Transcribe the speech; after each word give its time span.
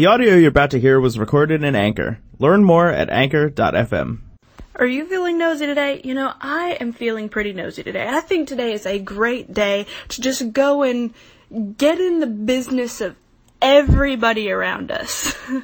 The 0.00 0.06
audio 0.06 0.34
you're 0.34 0.48
about 0.48 0.70
to 0.70 0.80
hear 0.80 0.98
was 0.98 1.18
recorded 1.18 1.62
in 1.62 1.76
Anchor. 1.76 2.20
Learn 2.38 2.64
more 2.64 2.88
at 2.88 3.10
anchor.fm. 3.10 4.20
Are 4.76 4.86
you 4.86 5.04
feeling 5.04 5.36
nosy 5.36 5.66
today? 5.66 6.00
You 6.02 6.14
know, 6.14 6.32
I 6.40 6.78
am 6.80 6.94
feeling 6.94 7.28
pretty 7.28 7.52
nosy 7.52 7.82
today. 7.82 8.08
I 8.08 8.20
think 8.20 8.48
today 8.48 8.72
is 8.72 8.86
a 8.86 8.98
great 8.98 9.52
day 9.52 9.84
to 10.08 10.22
just 10.22 10.54
go 10.54 10.84
and 10.84 11.12
get 11.76 12.00
in 12.00 12.20
the 12.20 12.26
business 12.26 13.02
of 13.02 13.14
everybody 13.60 14.50
around 14.50 14.90
us. 14.90 15.36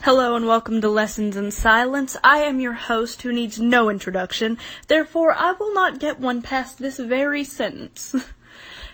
Hello 0.00 0.36
and 0.36 0.46
welcome 0.46 0.80
to 0.80 0.88
Lessons 0.88 1.36
in 1.36 1.50
Silence. 1.50 2.16
I 2.24 2.38
am 2.38 2.60
your 2.60 2.72
host 2.72 3.20
who 3.20 3.30
needs 3.30 3.60
no 3.60 3.90
introduction, 3.90 4.56
therefore 4.88 5.34
I 5.34 5.52
will 5.52 5.74
not 5.74 6.00
get 6.00 6.18
one 6.18 6.40
past 6.40 6.78
this 6.78 6.98
very 6.98 7.44
sentence. 7.44 8.16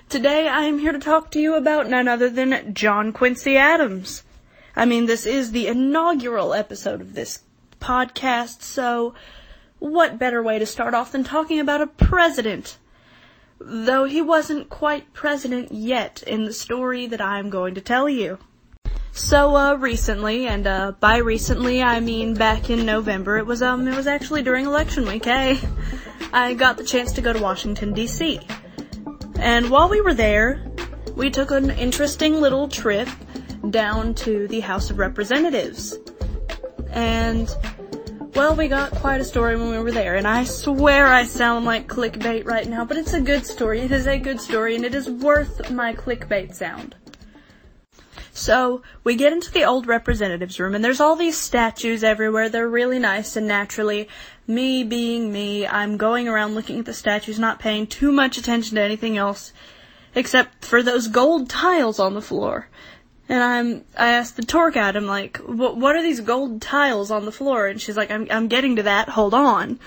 Today 0.08 0.46
I 0.46 0.66
am 0.66 0.78
here 0.78 0.92
to 0.92 1.00
talk 1.00 1.32
to 1.32 1.40
you 1.40 1.56
about 1.56 1.88
none 1.88 2.06
other 2.06 2.30
than 2.30 2.72
John 2.72 3.12
Quincy 3.12 3.56
Adams. 3.56 4.22
I 4.76 4.84
mean, 4.84 5.06
this 5.06 5.26
is 5.26 5.50
the 5.50 5.66
inaugural 5.66 6.54
episode 6.54 7.00
of 7.00 7.14
this 7.14 7.40
podcast, 7.80 8.62
so 8.62 9.14
what 9.80 10.16
better 10.16 10.40
way 10.40 10.60
to 10.60 10.64
start 10.64 10.94
off 10.94 11.10
than 11.10 11.24
talking 11.24 11.58
about 11.58 11.80
a 11.80 11.88
president? 11.88 12.78
Though 13.58 14.04
he 14.04 14.22
wasn't 14.22 14.70
quite 14.70 15.12
president 15.12 15.72
yet 15.72 16.22
in 16.24 16.44
the 16.44 16.52
story 16.52 17.08
that 17.08 17.20
I'm 17.20 17.50
going 17.50 17.74
to 17.74 17.80
tell 17.80 18.08
you. 18.08 18.38
So, 19.10 19.56
uh, 19.56 19.74
recently, 19.74 20.46
and, 20.46 20.68
uh, 20.68 20.92
by 21.00 21.16
recently, 21.16 21.82
I 21.82 21.98
mean 21.98 22.34
back 22.34 22.70
in 22.70 22.86
November, 22.86 23.38
it 23.38 23.46
was, 23.46 23.60
um, 23.60 23.88
it 23.88 23.96
was 23.96 24.06
actually 24.06 24.44
during 24.44 24.66
election 24.66 25.04
week, 25.04 25.24
hey? 25.24 25.58
I 26.32 26.54
got 26.54 26.76
the 26.76 26.84
chance 26.84 27.10
to 27.14 27.20
go 27.20 27.32
to 27.32 27.42
Washington, 27.42 27.92
D.C. 27.92 28.40
And 29.38 29.70
while 29.70 29.88
we 29.88 30.00
were 30.00 30.14
there, 30.14 30.62
we 31.14 31.30
took 31.30 31.50
an 31.50 31.70
interesting 31.70 32.40
little 32.40 32.68
trip 32.68 33.08
down 33.70 34.14
to 34.14 34.48
the 34.48 34.60
House 34.60 34.90
of 34.90 34.98
Representatives. 34.98 35.98
And, 36.90 37.54
well, 38.34 38.56
we 38.56 38.68
got 38.68 38.90
quite 38.92 39.20
a 39.20 39.24
story 39.24 39.56
when 39.56 39.70
we 39.70 39.78
were 39.78 39.92
there, 39.92 40.16
and 40.16 40.26
I 40.26 40.44
swear 40.44 41.06
I 41.06 41.24
sound 41.24 41.64
like 41.64 41.86
clickbait 41.86 42.46
right 42.46 42.66
now, 42.66 42.84
but 42.84 42.96
it's 42.96 43.12
a 43.12 43.20
good 43.20 43.46
story. 43.46 43.80
It 43.80 43.92
is 43.92 44.06
a 44.06 44.18
good 44.18 44.40
story, 44.40 44.74
and 44.76 44.84
it 44.84 44.94
is 44.94 45.08
worth 45.08 45.70
my 45.70 45.94
clickbait 45.94 46.54
sound. 46.54 46.94
So, 48.32 48.82
we 49.02 49.16
get 49.16 49.32
into 49.32 49.50
the 49.50 49.64
old 49.64 49.86
representatives 49.86 50.60
room, 50.60 50.74
and 50.74 50.84
there's 50.84 51.00
all 51.00 51.16
these 51.16 51.38
statues 51.38 52.04
everywhere. 52.04 52.50
They're 52.50 52.68
really 52.68 52.98
nice, 52.98 53.36
and 53.36 53.46
naturally, 53.46 54.08
me 54.46 54.84
being 54.84 55.32
me, 55.32 55.66
I'm 55.66 55.96
going 55.96 56.28
around 56.28 56.54
looking 56.54 56.78
at 56.78 56.84
the 56.84 56.94
statues, 56.94 57.38
not 57.38 57.58
paying 57.58 57.86
too 57.86 58.12
much 58.12 58.38
attention 58.38 58.76
to 58.76 58.82
anything 58.82 59.16
else, 59.16 59.52
except 60.14 60.64
for 60.64 60.82
those 60.82 61.08
gold 61.08 61.50
tiles 61.50 61.98
on 61.98 62.14
the 62.14 62.22
floor. 62.22 62.68
And 63.28 63.42
I'm, 63.42 63.84
I 63.96 64.12
asked 64.12 64.36
the 64.36 64.44
tour 64.44 64.70
guide, 64.70 64.94
I'm 64.94 65.06
like, 65.06 65.38
what 65.38 65.96
are 65.96 66.02
these 66.02 66.20
gold 66.20 66.62
tiles 66.62 67.10
on 67.10 67.24
the 67.24 67.32
floor? 67.32 67.66
And 67.66 67.80
she's 67.80 67.96
like, 67.96 68.10
I'm, 68.10 68.28
I'm 68.30 68.46
getting 68.46 68.76
to 68.76 68.84
that, 68.84 69.08
hold 69.08 69.34
on. 69.34 69.80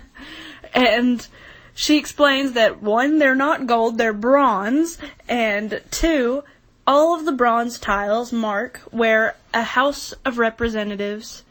and 0.74 1.26
she 1.74 1.98
explains 1.98 2.52
that 2.52 2.80
one, 2.80 3.18
they're 3.18 3.34
not 3.34 3.66
gold, 3.66 3.98
they're 3.98 4.12
bronze, 4.12 4.98
and 5.28 5.82
two, 5.90 6.44
all 6.86 7.18
of 7.18 7.24
the 7.24 7.32
bronze 7.32 7.80
tiles 7.80 8.32
mark 8.32 8.78
where 8.90 9.34
a 9.52 9.62
House 9.62 10.12
of 10.24 10.38
Representatives 10.38 11.42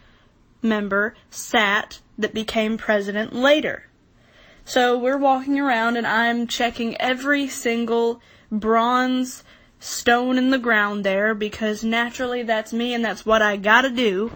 member 0.62 1.14
sat 1.30 2.00
that 2.22 2.34
became 2.34 2.78
president 2.78 3.32
later. 3.32 3.84
So 4.64 4.96
we're 4.98 5.18
walking 5.18 5.58
around 5.58 5.96
and 5.96 6.06
I'm 6.06 6.46
checking 6.46 6.96
every 7.00 7.48
single 7.48 8.20
bronze 8.50 9.42
stone 9.80 10.38
in 10.38 10.50
the 10.50 10.58
ground 10.58 11.04
there 11.04 11.34
because 11.34 11.82
naturally 11.82 12.42
that's 12.42 12.72
me 12.72 12.94
and 12.94 13.04
that's 13.04 13.26
what 13.26 13.42
I 13.42 13.56
gotta 13.56 13.90
do. 13.90 14.32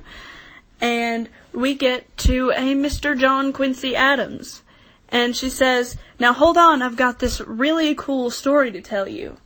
And 0.81 1.29
we 1.53 1.75
get 1.75 2.17
to 2.19 2.51
a 2.51 2.75
Mr. 2.75 3.19
John 3.19 3.53
Quincy 3.53 3.95
Adams. 3.95 4.63
And 5.09 5.37
she 5.37 5.49
says, 5.49 5.97
Now 6.19 6.33
hold 6.33 6.57
on, 6.57 6.83
I've 6.83 6.97
got 6.97 7.21
this 7.21 7.41
really 7.41 7.95
cool 7.95 8.31
story 8.31 8.73
to 8.73 8.83
tell 8.83 9.09
you. 9.09 9.37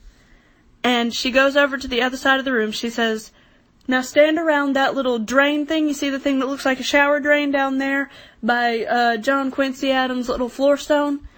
And 0.82 1.14
she 1.14 1.30
goes 1.30 1.56
over 1.56 1.76
to 1.76 1.86
the 1.86 2.00
other 2.00 2.16
side 2.16 2.38
of 2.38 2.46
the 2.46 2.52
room. 2.52 2.72
She 2.72 2.88
says, 2.88 3.32
now 3.90 4.00
stand 4.02 4.38
around 4.38 4.74
that 4.74 4.94
little 4.94 5.18
drain 5.18 5.66
thing. 5.66 5.88
You 5.88 5.94
see 5.94 6.10
the 6.10 6.18
thing 6.18 6.38
that 6.38 6.46
looks 6.46 6.64
like 6.64 6.80
a 6.80 6.84
shower 6.84 7.20
drain 7.20 7.50
down 7.50 7.78
there 7.78 8.10
by 8.42 8.84
uh, 8.84 9.16
John 9.18 9.50
Quincy 9.50 9.90
Adams' 9.90 10.28
little 10.28 10.48
floor 10.48 10.76
stone? 10.76 11.28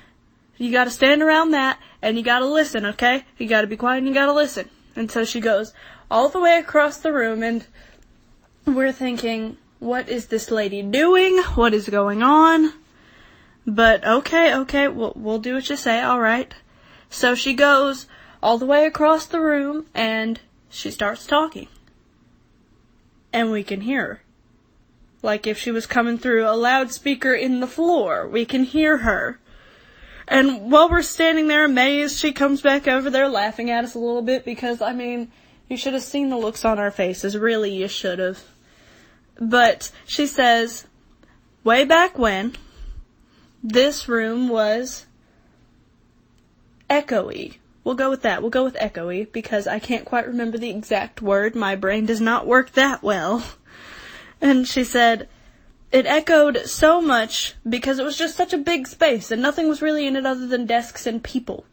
You 0.58 0.70
gotta 0.70 0.90
stand 0.90 1.22
around 1.22 1.50
that 1.50 1.78
and 2.00 2.16
you 2.16 2.22
gotta 2.22 2.46
listen, 2.46 2.86
okay? 2.86 3.24
You 3.38 3.48
gotta 3.48 3.66
be 3.66 3.76
quiet 3.76 3.98
and 3.98 4.06
you 4.06 4.14
gotta 4.14 4.32
listen. 4.32 4.68
And 4.94 5.10
so 5.10 5.24
she 5.24 5.40
goes 5.40 5.72
all 6.10 6.28
the 6.28 6.40
way 6.40 6.58
across 6.58 6.98
the 6.98 7.12
room 7.12 7.42
and 7.42 7.66
we're 8.66 8.92
thinking, 8.92 9.56
what 9.78 10.08
is 10.08 10.26
this 10.26 10.50
lady 10.50 10.82
doing? 10.82 11.38
What 11.54 11.74
is 11.74 11.88
going 11.88 12.22
on? 12.22 12.72
But 13.66 14.06
okay, 14.06 14.54
okay, 14.54 14.88
we'll, 14.88 15.12
we'll 15.16 15.38
do 15.38 15.54
what 15.54 15.70
you 15.70 15.76
say, 15.76 16.04
alright. 16.04 16.54
So 17.10 17.34
she 17.34 17.54
goes 17.54 18.06
all 18.42 18.58
the 18.58 18.66
way 18.66 18.86
across 18.86 19.26
the 19.26 19.40
room 19.40 19.86
and 19.94 20.40
she 20.68 20.90
starts 20.90 21.26
talking. 21.26 21.68
And 23.32 23.50
we 23.50 23.62
can 23.64 23.82
hear 23.82 24.02
her. 24.02 24.22
Like 25.22 25.46
if 25.46 25.56
she 25.56 25.70
was 25.70 25.86
coming 25.86 26.18
through 26.18 26.48
a 26.48 26.56
loudspeaker 26.56 27.32
in 27.32 27.60
the 27.60 27.66
floor, 27.66 28.26
we 28.26 28.44
can 28.44 28.64
hear 28.64 28.98
her. 28.98 29.38
And 30.26 30.70
while 30.70 30.88
we're 30.90 31.02
standing 31.02 31.48
there 31.48 31.64
amazed, 31.64 32.18
she 32.18 32.32
comes 32.32 32.60
back 32.60 32.88
over 32.88 33.10
there 33.10 33.28
laughing 33.28 33.70
at 33.70 33.84
us 33.84 33.94
a 33.94 33.98
little 33.98 34.22
bit 34.22 34.44
because, 34.44 34.80
I 34.80 34.92
mean, 34.92 35.30
you 35.68 35.76
should 35.76 35.94
have 35.94 36.02
seen 36.02 36.28
the 36.28 36.36
looks 36.36 36.64
on 36.64 36.78
our 36.78 36.90
faces. 36.90 37.36
Really, 37.36 37.74
you 37.74 37.88
should 37.88 38.18
have. 38.18 38.42
But 39.40 39.90
she 40.06 40.26
says, 40.26 40.86
way 41.64 41.84
back 41.84 42.18
when, 42.18 42.56
this 43.62 44.08
room 44.08 44.48
was 44.48 45.06
echoey. 46.90 47.56
We'll 47.84 47.94
go 47.94 48.10
with 48.10 48.22
that. 48.22 48.42
We'll 48.42 48.50
go 48.50 48.64
with 48.64 48.74
echoey 48.74 49.30
because 49.32 49.66
I 49.66 49.78
can't 49.78 50.04
quite 50.04 50.26
remember 50.26 50.58
the 50.58 50.70
exact 50.70 51.20
word. 51.20 51.54
My 51.54 51.74
brain 51.74 52.06
does 52.06 52.20
not 52.20 52.46
work 52.46 52.72
that 52.72 53.02
well. 53.02 53.44
And 54.40 54.66
she 54.66 54.82
said, 54.82 55.28
it 55.92 56.04
echoed 56.04 56.66
so 56.66 57.00
much 57.00 57.54
because 57.68 58.00
it 58.00 58.04
was 58.04 58.18
just 58.18 58.34
such 58.34 58.52
a 58.52 58.58
big 58.58 58.88
space 58.88 59.30
and 59.30 59.40
nothing 59.40 59.68
was 59.68 59.80
really 59.80 60.04
in 60.04 60.16
it 60.16 60.26
other 60.26 60.48
than 60.48 60.66
desks 60.66 61.06
and 61.06 61.22
people. 61.22 61.64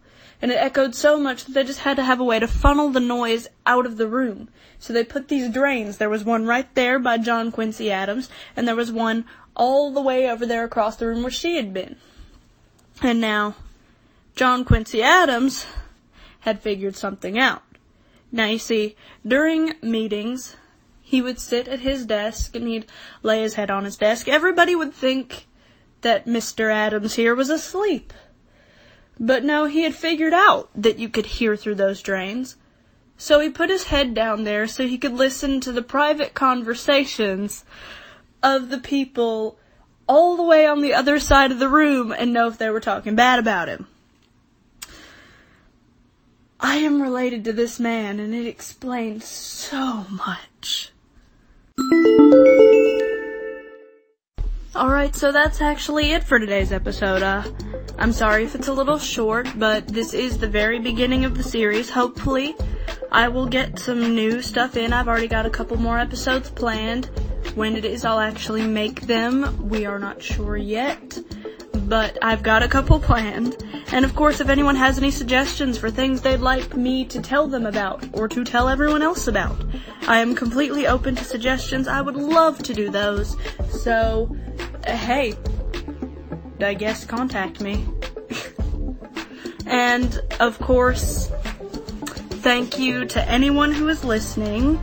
And 0.42 0.52
it 0.52 0.56
echoed 0.58 0.94
so 0.94 1.20
much 1.20 1.46
that 1.46 1.54
they 1.54 1.64
just 1.64 1.80
had 1.80 1.98
to 1.98 2.04
have 2.04 2.20
a 2.20 2.24
way 2.24 2.40
to 2.40 2.48
funnel 2.48 2.90
the 2.90 3.00
noise 3.00 3.48
out 3.66 3.88
of 3.88 3.98
the 3.98 4.08
room. 4.08 4.50
So 4.78 4.94
they 4.94 5.04
put 5.04 5.30
these 5.30 5.50
drains. 5.50 5.98
There 5.98 6.10
was 6.10 6.24
one 6.24 6.46
right 6.46 6.74
there 6.76 7.00
by 7.00 7.18
John 7.18 7.52
Quincy 7.52 7.92
Adams, 7.92 8.30
and 8.56 8.68
there 8.68 8.76
was 8.76 8.92
one 8.92 9.26
all 9.56 9.92
the 9.92 10.02
way 10.02 10.30
over 10.30 10.46
there 10.46 10.64
across 10.64 10.96
the 10.96 11.08
room 11.08 11.24
where 11.24 11.32
she 11.32 11.58
had 11.58 11.74
been. 11.74 11.98
And 13.02 13.20
now, 13.20 13.56
John 14.36 14.64
Quincy 14.64 15.02
Adams 15.02 15.66
had 16.42 16.62
figured 16.62 16.96
something 16.96 17.38
out. 17.38 17.64
Now 18.32 18.46
you 18.46 18.60
see, 18.60 18.96
during 19.26 19.74
meetings, 19.82 20.56
he 21.02 21.22
would 21.22 21.40
sit 21.40 21.68
at 21.68 21.80
his 21.80 22.06
desk 22.06 22.56
and 22.56 22.68
he'd 22.68 22.86
lay 23.24 23.42
his 23.42 23.56
head 23.56 23.72
on 23.72 23.86
his 23.86 23.98
desk. 23.98 24.28
Everybody 24.28 24.76
would 24.76 24.94
think 24.94 25.48
that 26.02 26.26
Mr. 26.26 26.72
Adams 26.72 27.16
here 27.16 27.36
was 27.36 27.50
asleep. 27.50 28.14
But 29.20 29.44
no, 29.44 29.66
he 29.66 29.84
had 29.84 29.96
figured 29.96 30.34
out 30.34 30.70
that 30.76 31.00
you 31.00 31.10
could 31.10 31.26
hear 31.26 31.58
through 31.58 31.76
those 31.76 32.02
drains. 32.02 32.56
So 33.18 33.40
he 33.40 33.50
put 33.50 33.70
his 33.70 33.86
head 33.86 34.14
down 34.14 34.46
there 34.46 34.66
so 34.68 34.88
he 34.88 34.98
could 34.98 35.14
listen 35.14 35.60
to 35.62 35.74
the 35.74 35.82
private 35.82 36.34
conversations 36.34 37.66
of 38.42 38.70
the 38.70 38.78
people 38.78 39.58
all 40.08 40.38
the 40.38 40.44
way 40.44 40.66
on 40.66 40.82
the 40.82 40.94
other 40.94 41.20
side 41.20 41.52
of 41.52 41.60
the 41.60 41.68
room 41.68 42.12
and 42.12 42.32
know 42.32 42.48
if 42.48 42.58
they 42.58 42.70
were 42.70 42.80
talking 42.80 43.16
bad 43.16 43.40
about 43.40 43.68
him. 43.68 43.88
I 46.62 46.78
am 46.78 47.02
related 47.02 47.46
to 47.46 47.54
this 47.54 47.80
man, 47.80 48.20
and 48.20 48.36
it 48.36 48.46
explains 48.46 49.24
so 49.24 50.06
much. 50.10 50.92
Alright, 54.76 55.16
so 55.16 55.32
that's 55.32 55.62
actually 55.62 56.12
it 56.12 56.26
for 56.26 56.38
today's 56.38 56.74
episode. 56.74 57.22
Uh, 57.22 57.44
I'm 57.98 58.12
sorry 58.12 58.44
if 58.44 58.56
it's 58.56 58.68
a 58.68 58.74
little 58.74 58.98
short, 58.98 59.48
but 59.56 59.88
this 59.88 60.14
is 60.14 60.38
the 60.38 60.50
very 60.50 60.80
beginning 60.80 61.24
of 61.24 61.38
the 61.38 61.44
series. 61.44 61.90
Hopefully, 61.90 62.56
I 63.10 63.30
will 63.30 63.48
get 63.48 63.80
some 63.80 64.14
new 64.14 64.42
stuff 64.42 64.76
in. 64.76 64.92
I've 64.92 65.08
already 65.08 65.30
got 65.30 65.46
a 65.46 65.50
couple 65.50 65.78
more 65.78 65.98
episodes 65.98 66.50
planned. 66.50 67.06
When 67.56 67.78
it 67.78 67.86
is 67.86 68.04
I'll 68.04 68.20
actually 68.20 68.68
make 68.68 69.02
them, 69.02 69.70
we 69.70 69.86
are 69.86 69.98
not 69.98 70.22
sure 70.22 70.58
yet 70.58 71.20
but 71.90 72.18
I've 72.22 72.44
got 72.44 72.62
a 72.62 72.68
couple 72.68 73.00
planned. 73.00 73.58
And 73.92 74.06
of 74.06 74.16
course, 74.16 74.40
if 74.40 74.50
anyone 74.50 74.76
has 74.76 75.00
any 75.00 75.10
suggestions 75.10 75.78
for 75.78 75.90
things 75.90 76.22
they'd 76.22 76.38
like 76.38 76.78
me 76.78 77.04
to 77.06 77.20
tell 77.20 77.48
them 77.48 77.66
about 77.66 78.06
or 78.14 78.28
to 78.28 78.44
tell 78.44 78.70
everyone 78.70 79.02
else 79.02 79.28
about, 79.28 79.58
I 80.08 80.20
am 80.20 80.36
completely 80.36 80.86
open 80.86 81.16
to 81.16 81.24
suggestions. 81.24 81.88
I 81.88 82.02
would 82.02 82.16
love 82.16 82.62
to 82.64 82.74
do 82.74 82.92
those. 82.92 83.36
So, 83.72 84.36
uh, 84.86 84.96
hey, 84.96 85.34
I 86.60 86.76
guess 86.76 87.04
contact 87.04 87.60
me. 87.60 87.88
and 89.66 90.22
of 90.40 90.60
course, 90.60 91.32
thank 92.42 92.78
you 92.78 93.06
to 93.06 93.28
anyone 93.28 93.72
who 93.72 93.88
is 93.88 94.04
listening. 94.04 94.80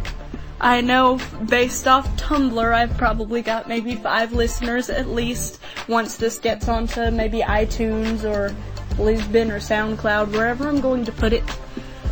I 0.61 0.81
know 0.81 1.21
based 1.49 1.87
off 1.87 2.09
Tumblr, 2.17 2.73
I've 2.73 2.97
probably 2.97 3.43
got 3.43 3.69
maybe 3.69 3.95
five 3.95 4.33
listeners 4.33 4.89
at 4.89 5.09
least 5.09 5.61
once 5.89 6.17
this 6.17 6.39
gets 6.39 6.69
onto 6.69 7.11
maybe 7.11 7.41
iTunes 7.41 8.25
or 8.25 8.55
Libsyn 8.97 9.51
or 9.51 9.59
SoundCloud, 9.59 10.33
wherever 10.33 10.69
I'm 10.69 10.81
going 10.81 11.05
to 11.05 11.13
put 11.13 11.33
it. 11.33 11.45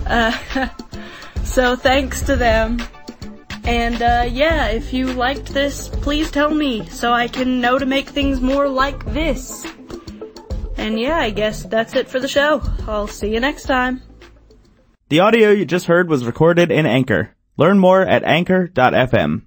Uh, 0.06 0.69
so 1.44 1.75
thanks 1.76 2.23
to 2.23 2.37
them. 2.37 2.79
And 3.64 4.02
uh, 4.02 4.29
yeah, 4.31 4.69
if 4.69 4.93
you 4.93 5.06
liked 5.06 5.46
this, 5.46 5.88
please 5.88 6.31
tell 6.31 6.50
me 6.50 6.87
so 6.87 7.12
I 7.12 7.29
can 7.29 7.62
know 7.62 7.79
to 7.79 7.87
make 7.87 8.11
things 8.11 8.43
more 8.43 8.69
like 8.69 9.02
this. 9.06 9.67
And 10.76 11.00
yeah, 11.00 11.19
I 11.19 11.31
guess 11.31 11.62
that's 11.62 11.94
it 11.96 12.08
for 12.08 12.20
the 12.20 12.29
show. 12.29 12.61
I'll 12.87 13.06
see 13.06 13.32
you 13.32 13.41
next 13.41 13.62
time. 13.62 14.02
The 15.08 15.20
audio 15.20 15.50
you 15.50 15.64
just 15.64 15.87
heard 15.87 16.11
was 16.11 16.26
recorded 16.26 16.70
in 16.70 16.85
Anchor. 16.85 17.35
Learn 17.56 17.79
more 17.79 18.03
at 18.03 18.25
anchor.fm. 18.25 19.43